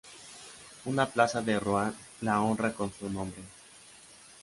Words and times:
Una 0.85 1.05
plaza 1.17 1.43
de 1.49 1.59
Ruan 1.59 1.93
le 2.21 2.31
honra 2.31 2.73
con 2.73 2.91
su 2.91 3.07
nombre. 3.07 3.43